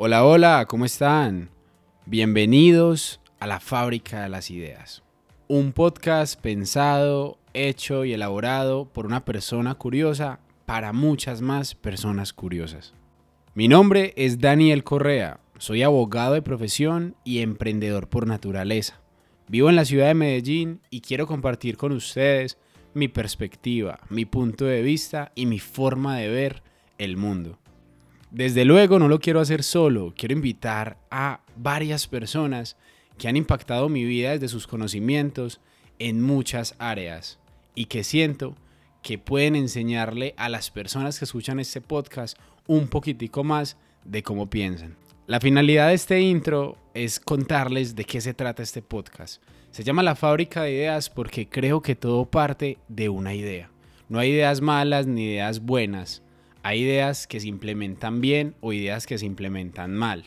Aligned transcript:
Hola, 0.00 0.24
hola, 0.24 0.66
¿cómo 0.68 0.84
están? 0.84 1.50
Bienvenidos 2.06 3.20
a 3.40 3.48
la 3.48 3.58
Fábrica 3.58 4.22
de 4.22 4.28
las 4.28 4.48
Ideas. 4.48 5.02
Un 5.48 5.72
podcast 5.72 6.40
pensado, 6.40 7.36
hecho 7.52 8.04
y 8.04 8.12
elaborado 8.12 8.84
por 8.84 9.06
una 9.06 9.24
persona 9.24 9.74
curiosa 9.74 10.38
para 10.66 10.92
muchas 10.92 11.42
más 11.42 11.74
personas 11.74 12.32
curiosas. 12.32 12.94
Mi 13.54 13.66
nombre 13.66 14.14
es 14.14 14.38
Daniel 14.38 14.84
Correa, 14.84 15.40
soy 15.58 15.82
abogado 15.82 16.34
de 16.34 16.42
profesión 16.42 17.16
y 17.24 17.40
emprendedor 17.40 18.08
por 18.08 18.28
naturaleza. 18.28 19.00
Vivo 19.48 19.68
en 19.68 19.74
la 19.74 19.84
ciudad 19.84 20.06
de 20.06 20.14
Medellín 20.14 20.80
y 20.90 21.00
quiero 21.00 21.26
compartir 21.26 21.76
con 21.76 21.90
ustedes 21.90 22.56
mi 22.94 23.08
perspectiva, 23.08 23.98
mi 24.10 24.26
punto 24.26 24.64
de 24.64 24.80
vista 24.80 25.32
y 25.34 25.46
mi 25.46 25.58
forma 25.58 26.16
de 26.18 26.28
ver 26.28 26.62
el 26.98 27.16
mundo. 27.16 27.58
Desde 28.30 28.66
luego 28.66 28.98
no 28.98 29.08
lo 29.08 29.20
quiero 29.20 29.40
hacer 29.40 29.62
solo, 29.62 30.12
quiero 30.14 30.34
invitar 30.34 30.98
a 31.10 31.40
varias 31.56 32.06
personas 32.06 32.76
que 33.16 33.26
han 33.26 33.36
impactado 33.36 33.88
mi 33.88 34.04
vida 34.04 34.32
desde 34.32 34.48
sus 34.48 34.66
conocimientos 34.66 35.60
en 35.98 36.20
muchas 36.20 36.74
áreas 36.78 37.38
y 37.74 37.86
que 37.86 38.04
siento 38.04 38.54
que 39.02 39.16
pueden 39.16 39.56
enseñarle 39.56 40.34
a 40.36 40.50
las 40.50 40.70
personas 40.70 41.18
que 41.18 41.24
escuchan 41.24 41.58
este 41.58 41.80
podcast 41.80 42.38
un 42.66 42.88
poquitico 42.88 43.44
más 43.44 43.78
de 44.04 44.22
cómo 44.22 44.50
piensan. 44.50 44.96
La 45.26 45.40
finalidad 45.40 45.88
de 45.88 45.94
este 45.94 46.20
intro 46.20 46.76
es 46.92 47.20
contarles 47.20 47.96
de 47.96 48.04
qué 48.04 48.20
se 48.20 48.34
trata 48.34 48.62
este 48.62 48.82
podcast. 48.82 49.42
Se 49.70 49.84
llama 49.84 50.02
La 50.02 50.14
fábrica 50.14 50.62
de 50.62 50.72
ideas 50.72 51.08
porque 51.08 51.48
creo 51.48 51.80
que 51.80 51.96
todo 51.96 52.26
parte 52.26 52.76
de 52.88 53.08
una 53.08 53.34
idea. 53.34 53.70
No 54.10 54.18
hay 54.18 54.30
ideas 54.32 54.60
malas 54.60 55.06
ni 55.06 55.24
ideas 55.24 55.60
buenas 55.60 56.22
hay 56.62 56.82
ideas 56.82 57.26
que 57.26 57.40
se 57.40 57.48
implementan 57.48 58.20
bien 58.20 58.54
o 58.60 58.72
ideas 58.72 59.06
que 59.06 59.18
se 59.18 59.26
implementan 59.26 59.94
mal. 59.94 60.24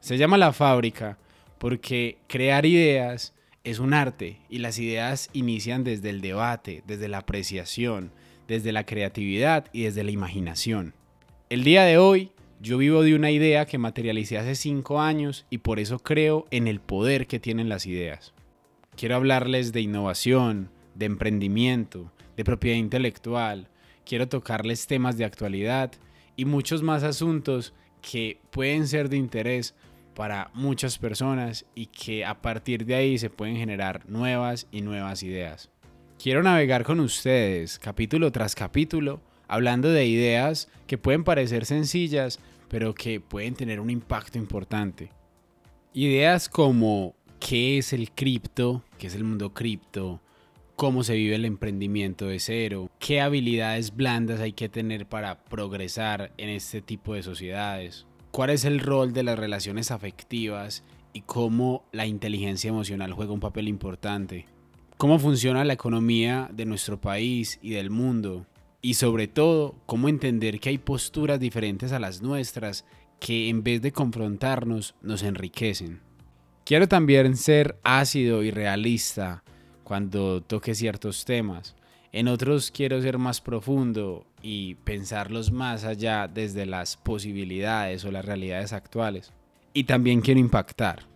Se 0.00 0.18
llama 0.18 0.38
la 0.38 0.52
fábrica 0.52 1.18
porque 1.58 2.18
crear 2.28 2.66
ideas 2.66 3.34
es 3.64 3.78
un 3.78 3.94
arte 3.94 4.38
y 4.48 4.58
las 4.58 4.78
ideas 4.78 5.30
inician 5.32 5.84
desde 5.84 6.10
el 6.10 6.20
debate, 6.20 6.82
desde 6.86 7.08
la 7.08 7.18
apreciación, 7.18 8.12
desde 8.46 8.72
la 8.72 8.84
creatividad 8.84 9.66
y 9.72 9.82
desde 9.82 10.04
la 10.04 10.10
imaginación. 10.10 10.94
El 11.50 11.64
día 11.64 11.84
de 11.84 11.98
hoy 11.98 12.32
yo 12.60 12.78
vivo 12.78 13.02
de 13.02 13.14
una 13.14 13.30
idea 13.30 13.66
que 13.66 13.78
materialicé 13.78 14.38
hace 14.38 14.54
cinco 14.54 15.00
años 15.00 15.46
y 15.50 15.58
por 15.58 15.78
eso 15.78 15.98
creo 15.98 16.46
en 16.50 16.66
el 16.66 16.80
poder 16.80 17.26
que 17.26 17.38
tienen 17.38 17.68
las 17.68 17.86
ideas. 17.86 18.34
Quiero 18.96 19.16
hablarles 19.16 19.72
de 19.72 19.80
innovación, 19.80 20.70
de 20.94 21.06
emprendimiento, 21.06 22.10
de 22.36 22.44
propiedad 22.44 22.76
intelectual, 22.76 23.68
quiero 24.08 24.26
tocarles 24.26 24.86
temas 24.86 25.18
de 25.18 25.26
actualidad 25.26 25.92
y 26.34 26.46
muchos 26.46 26.82
más 26.82 27.02
asuntos 27.02 27.74
que 28.00 28.40
pueden 28.50 28.88
ser 28.88 29.10
de 29.10 29.18
interés 29.18 29.74
para 30.14 30.50
muchas 30.54 30.96
personas 30.96 31.66
y 31.74 31.86
que 31.86 32.24
a 32.24 32.40
partir 32.40 32.86
de 32.86 32.94
ahí 32.94 33.18
se 33.18 33.28
pueden 33.28 33.56
generar 33.56 34.08
nuevas 34.08 34.66
y 34.72 34.80
nuevas 34.80 35.22
ideas. 35.22 35.70
Quiero 36.20 36.42
navegar 36.42 36.84
con 36.84 37.00
ustedes 37.00 37.78
capítulo 37.78 38.32
tras 38.32 38.54
capítulo 38.54 39.20
hablando 39.46 39.90
de 39.90 40.06
ideas 40.06 40.68
que 40.86 40.96
pueden 40.96 41.22
parecer 41.22 41.66
sencillas 41.66 42.40
pero 42.68 42.94
que 42.94 43.20
pueden 43.20 43.54
tener 43.54 43.78
un 43.78 43.90
impacto 43.90 44.38
importante. 44.38 45.10
Ideas 45.92 46.48
como 46.48 47.14
qué 47.40 47.78
es 47.78 47.92
el 47.92 48.10
cripto, 48.10 48.82
qué 48.98 49.06
es 49.08 49.14
el 49.14 49.24
mundo 49.24 49.52
cripto, 49.52 50.20
cómo 50.78 51.02
se 51.02 51.16
vive 51.16 51.34
el 51.34 51.44
emprendimiento 51.44 52.28
de 52.28 52.38
cero, 52.38 52.88
qué 53.00 53.20
habilidades 53.20 53.96
blandas 53.96 54.38
hay 54.38 54.52
que 54.52 54.68
tener 54.68 55.06
para 55.06 55.42
progresar 55.42 56.30
en 56.36 56.50
este 56.50 56.80
tipo 56.80 57.14
de 57.14 57.24
sociedades, 57.24 58.06
cuál 58.30 58.50
es 58.50 58.64
el 58.64 58.78
rol 58.78 59.12
de 59.12 59.24
las 59.24 59.36
relaciones 59.36 59.90
afectivas 59.90 60.84
y 61.12 61.22
cómo 61.22 61.84
la 61.90 62.06
inteligencia 62.06 62.68
emocional 62.68 63.12
juega 63.12 63.32
un 63.32 63.40
papel 63.40 63.66
importante, 63.66 64.46
cómo 64.96 65.18
funciona 65.18 65.64
la 65.64 65.72
economía 65.72 66.48
de 66.52 66.64
nuestro 66.64 67.00
país 67.00 67.58
y 67.60 67.70
del 67.70 67.90
mundo, 67.90 68.46
y 68.80 68.94
sobre 68.94 69.26
todo 69.26 69.74
cómo 69.84 70.08
entender 70.08 70.60
que 70.60 70.68
hay 70.68 70.78
posturas 70.78 71.40
diferentes 71.40 71.90
a 71.90 71.98
las 71.98 72.22
nuestras 72.22 72.84
que 73.18 73.48
en 73.48 73.64
vez 73.64 73.82
de 73.82 73.90
confrontarnos 73.90 74.94
nos 75.02 75.24
enriquecen. 75.24 76.02
Quiero 76.64 76.86
también 76.86 77.36
ser 77.36 77.80
ácido 77.82 78.44
y 78.44 78.52
realista 78.52 79.42
cuando 79.88 80.42
toque 80.42 80.74
ciertos 80.74 81.24
temas. 81.24 81.74
En 82.12 82.28
otros 82.28 82.70
quiero 82.70 83.00
ser 83.00 83.16
más 83.16 83.40
profundo 83.40 84.26
y 84.42 84.74
pensarlos 84.74 85.50
más 85.50 85.84
allá 85.84 86.28
desde 86.28 86.66
las 86.66 86.98
posibilidades 86.98 88.04
o 88.04 88.12
las 88.12 88.26
realidades 88.26 88.74
actuales. 88.74 89.32
Y 89.72 89.84
también 89.84 90.20
quiero 90.20 90.40
impactar. 90.40 91.06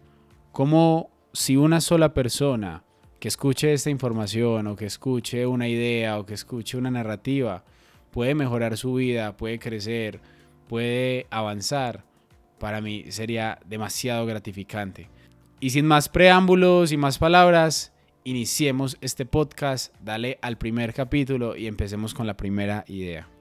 Como 0.53 1.11
si 1.35 1.55
una 1.55 1.83
sola 1.83 2.15
persona 2.15 2.83
que 3.21 3.29
escuche 3.29 3.75
esta 3.75 3.91
información 3.91 4.67
o 4.67 4.75
que 4.75 4.87
escuche 4.87 5.47
una 5.47 5.69
idea 5.69 6.19
o 6.19 6.25
que 6.25 6.33
escuche 6.33 6.79
una 6.79 6.91
narrativa 6.91 7.65
puede 8.11 8.35
mejorar 8.35 8.79
su 8.79 8.95
vida, 8.95 9.37
puede 9.37 9.59
crecer, 9.59 10.19
puede 10.67 11.27
avanzar, 11.29 12.05
para 12.59 12.81
mí 12.81 13.05
sería 13.11 13.59
demasiado 13.67 14.25
gratificante. 14.25 15.11
Y 15.61 15.71
sin 15.71 15.85
más 15.87 16.09
preámbulos 16.09 16.91
y 16.91 16.97
más 16.97 17.19
palabras, 17.19 17.92
iniciemos 18.25 18.97
este 19.01 19.27
podcast, 19.27 19.95
dale 20.01 20.39
al 20.43 20.59
primer 20.59 20.95
capítulo 20.95 21.57
y 21.57 21.67
empecemos 21.67 22.15
con 22.15 22.27
la 22.27 22.37
primera 22.37 22.85
idea. 22.89 23.32